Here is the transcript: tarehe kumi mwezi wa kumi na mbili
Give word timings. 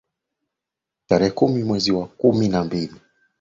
tarehe 1.07 1.31
kumi 1.31 1.63
mwezi 1.63 1.91
wa 1.91 2.07
kumi 2.07 2.47
na 2.49 2.63
mbili 2.63 2.95